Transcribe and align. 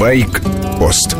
Байк-пост 0.00 1.14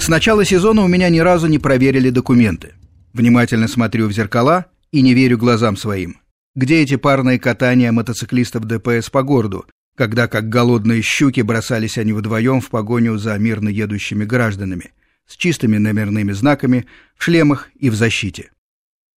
С 0.00 0.08
начала 0.08 0.42
сезона 0.46 0.82
у 0.82 0.88
меня 0.88 1.10
ни 1.10 1.18
разу 1.18 1.46
не 1.46 1.58
проверили 1.58 2.08
документы. 2.08 2.72
Внимательно 3.12 3.68
смотрю 3.68 4.08
в 4.08 4.12
зеркала 4.12 4.64
и 4.92 5.02
не 5.02 5.12
верю 5.12 5.36
глазам 5.36 5.76
своим. 5.76 6.16
Где 6.54 6.80
эти 6.80 6.96
парные 6.96 7.38
катания 7.38 7.92
мотоциклистов 7.92 8.64
ДПС 8.64 9.10
по 9.10 9.22
городу, 9.22 9.66
когда 9.94 10.26
как 10.26 10.48
голодные 10.48 11.02
щуки 11.02 11.42
бросались 11.42 11.98
они 11.98 12.14
вдвоем 12.14 12.62
в 12.62 12.70
погоню 12.70 13.18
за 13.18 13.36
мирно 13.36 13.68
едущими 13.68 14.24
гражданами, 14.24 14.92
с 15.26 15.36
чистыми 15.36 15.76
номерными 15.76 16.32
знаками, 16.32 16.86
в 17.14 17.24
шлемах 17.24 17.68
и 17.78 17.90
в 17.90 17.94
защите? 17.94 18.52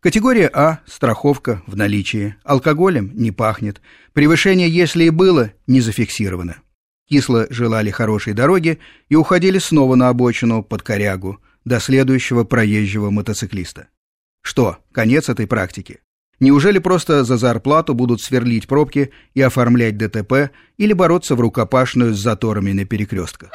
Категория 0.08 0.50
А– 0.54 0.80
страховка 0.86 1.62
в 1.68 1.76
наличии, 1.76 2.38
алкоголем 2.46 3.12
не 3.14 3.32
пахнет, 3.32 3.82
превышение, 4.14 4.70
если 4.70 5.04
и 5.04 5.10
было, 5.10 5.52
не 5.68 5.82
зафиксировано. 5.82 6.56
Кисло 7.10 7.46
желали 7.50 7.92
хорошей 7.92 8.32
дороги 8.32 8.80
и 9.10 9.16
уходили 9.16 9.60
снова 9.60 9.96
на 9.96 10.08
обочину 10.08 10.64
под 10.64 10.82
корягу 10.82 11.42
до 11.66 11.82
следующего 11.82 12.46
проезжего 12.46 13.10
мотоциклиста. 13.10 13.90
Что, 14.42 14.78
конец 14.94 15.28
этой 15.28 15.46
практики? 15.46 16.00
Неужели 16.40 16.80
просто 16.80 17.26
за 17.26 17.36
зарплату 17.36 17.94
будут 17.94 18.22
сверлить 18.22 18.66
пробки 18.66 19.12
и 19.34 19.42
оформлять 19.42 19.98
ДТП 19.98 20.52
или 20.78 20.94
бороться 20.94 21.36
в 21.36 21.42
рукопашную 21.42 22.14
с 22.14 22.18
заторами 22.18 22.72
на 22.72 22.86
перекрестках? 22.86 23.50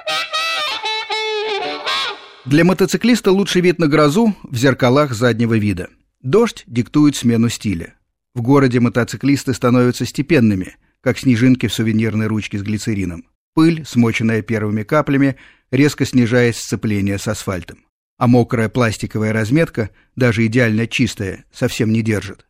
Для 2.45 2.63
мотоциклиста 2.63 3.33
лучший 3.33 3.63
вид 3.63 3.79
на 3.79 3.87
грозу 3.87 4.37
в 4.43 4.55
зеркалах 4.55 5.15
заднего 5.15 5.57
вида. 5.57 5.89
Дождь 6.23 6.63
диктует 6.69 7.17
смену 7.17 7.49
стиля. 7.49 7.95
В 8.35 8.43
городе 8.43 8.79
мотоциклисты 8.79 9.53
становятся 9.55 10.07
степенными, 10.07 10.77
как 11.01 11.19
снежинки 11.19 11.67
в 11.67 11.75
сувенирной 11.75 12.29
ручке 12.29 12.59
с 12.59 12.63
глицерином. 12.63 13.27
Пыль, 13.55 13.85
смоченная 13.85 14.41
первыми 14.41 14.85
каплями, 14.85 15.37
резко 15.73 16.07
снижает 16.07 16.55
сцепление 16.55 17.19
с 17.19 17.27
асфальтом. 17.27 17.85
А 18.19 18.29
мокрая 18.29 18.69
пластиковая 18.69 19.33
разметка, 19.33 19.91
даже 20.15 20.47
идеально 20.47 20.87
чистая, 20.87 21.45
совсем 21.53 21.93
не 21.93 22.03
держит. 22.03 22.47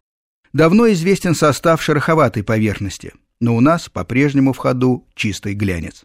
Давно 0.52 0.92
известен 0.92 1.34
состав 1.34 1.82
шероховатой 1.82 2.44
поверхности, 2.44 3.14
но 3.40 3.56
у 3.56 3.60
нас 3.60 3.88
по-прежнему 3.88 4.52
в 4.52 4.58
ходу 4.58 5.08
чистый 5.14 5.54
глянец. 5.54 6.04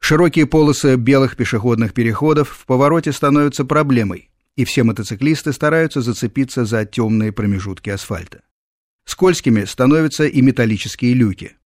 Широкие 0.00 0.46
полосы 0.46 0.96
белых 0.96 1.36
пешеходных 1.36 1.92
переходов 1.92 2.48
в 2.48 2.64
повороте 2.64 3.12
становятся 3.12 3.66
проблемой, 3.66 4.30
и 4.56 4.64
все 4.64 4.84
мотоциклисты 4.84 5.52
стараются 5.52 6.00
зацепиться 6.00 6.64
за 6.64 6.84
темные 6.84 7.32
промежутки 7.32 7.90
асфальта. 7.90 8.42
Скользкими 9.04 9.64
становятся 9.64 10.26
и 10.26 10.40
металлические 10.40 11.14
люки. 11.14 11.56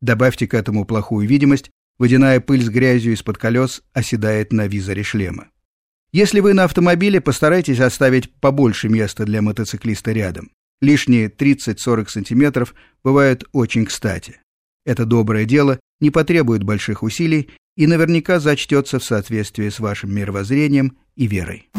Добавьте 0.00 0.46
к 0.46 0.54
этому 0.54 0.84
плохую 0.84 1.26
видимость, 1.26 1.70
Водяная 1.98 2.40
пыль 2.40 2.62
с 2.62 2.68
грязью 2.68 3.14
из-под 3.14 3.38
колес 3.38 3.82
оседает 3.92 4.52
на 4.52 4.66
визоре 4.66 5.02
шлема. 5.02 5.48
Если 6.12 6.40
вы 6.40 6.52
на 6.54 6.64
автомобиле, 6.64 7.20
постарайтесь 7.20 7.80
оставить 7.80 8.32
побольше 8.34 8.88
места 8.88 9.24
для 9.24 9.42
мотоциклиста 9.42 10.12
рядом. 10.12 10.50
Лишние 10.80 11.28
30-40 11.28 12.08
сантиметров 12.08 12.74
бывают 13.02 13.44
очень 13.52 13.86
кстати. 13.86 14.40
Это 14.84 15.04
доброе 15.04 15.46
дело 15.46 15.80
не 16.00 16.10
потребует 16.10 16.62
больших 16.62 17.02
усилий 17.02 17.50
и 17.76 17.86
наверняка 17.86 18.40
зачтется 18.40 18.98
в 18.98 19.04
соответствии 19.04 19.70
с 19.70 19.80
вашим 19.80 20.14
мировоззрением 20.14 20.98
и 21.16 21.26
верой. 21.26 21.70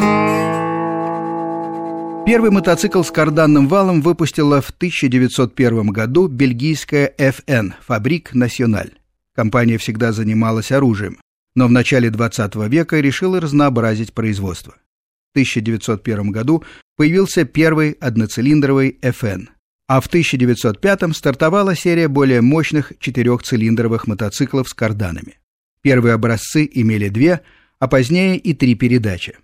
Первый 2.28 2.52
мотоцикл 2.52 3.04
с 3.04 3.10
карданным 3.10 3.70
валом 3.70 4.02
выпустила 4.02 4.60
в 4.60 4.72
1901 4.72 5.88
году 5.92 6.28
бельгийская 6.28 7.14
FN 7.18 7.72
Фабрик 7.80 8.34
Националь. 8.34 8.92
Компания 9.34 9.78
всегда 9.78 10.12
занималась 10.12 10.74
оружием, 10.74 11.22
но 11.56 11.68
в 11.68 11.72
начале 11.72 12.10
20 12.10 12.54
века 12.68 13.00
решила 13.00 13.40
разнообразить 13.40 14.12
производство. 14.12 14.74
В 14.74 15.38
1901 15.38 16.32
году 16.32 16.66
появился 16.98 17.46
первый 17.46 17.92
одноцилиндровый 17.92 19.00
FN, 19.02 19.48
а 19.88 20.02
в 20.02 20.08
1905 20.08 21.16
стартовала 21.16 21.78
серия 21.78 22.10
более 22.10 22.42
мощных 22.42 22.92
четырехцилиндровых 23.00 24.06
мотоциклов 24.06 24.68
с 24.68 24.74
карданами. 24.74 25.40
Первые 25.82 26.16
образцы 26.16 26.70
имели 26.74 27.08
две, 27.08 27.40
а 27.80 27.88
позднее 27.88 28.38
и 28.38 28.54
три 28.54 28.76
передачи. 28.76 29.38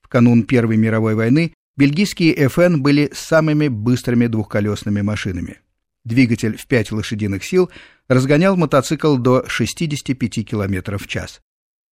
В 0.00 0.06
канун 0.06 0.44
Первой 0.44 0.76
мировой 0.76 1.16
войны 1.16 1.54
бельгийские 1.80 2.34
FN 2.36 2.76
были 2.76 3.10
самыми 3.14 3.68
быстрыми 3.68 4.26
двухколесными 4.26 5.00
машинами. 5.00 5.60
Двигатель 6.04 6.58
в 6.58 6.66
5 6.66 6.92
лошадиных 6.92 7.42
сил 7.42 7.70
разгонял 8.06 8.54
мотоцикл 8.54 9.16
до 9.16 9.44
65 9.48 10.46
км 10.46 10.98
в 10.98 11.06
час. 11.06 11.40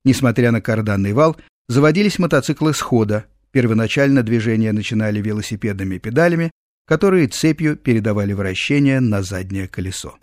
Несмотря 0.04 0.52
на 0.52 0.60
карданный 0.60 1.14
вал, 1.14 1.38
заводились 1.68 2.18
мотоциклы 2.18 2.74
с 2.74 2.80
хода. 2.82 3.24
Первоначально 3.50 4.22
движение 4.22 4.72
начинали 4.72 5.22
велосипедными 5.22 5.96
педалями, 5.96 6.50
которые 6.86 7.28
цепью 7.28 7.74
передавали 7.76 8.34
вращение 8.34 9.00
на 9.00 9.22
заднее 9.22 9.68
колесо. 9.68 10.18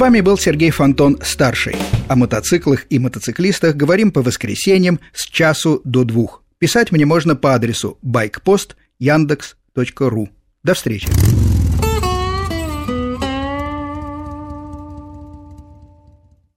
Вами 0.00 0.22
был 0.22 0.38
Сергей 0.38 0.70
Фонтон, 0.70 1.18
старший. 1.22 1.76
О 2.08 2.16
мотоциклах 2.16 2.86
и 2.88 2.98
мотоциклистах 2.98 3.76
говорим 3.76 4.10
по 4.10 4.22
воскресеньям 4.22 4.98
с 5.12 5.26
часу 5.26 5.82
до 5.84 6.04
двух. 6.04 6.42
Писать 6.58 6.90
мне 6.90 7.04
можно 7.04 7.36
по 7.36 7.54
адресу 7.54 7.98
Яндекс.ру. 8.98 10.30
До 10.62 10.74
встречи. 10.74 11.08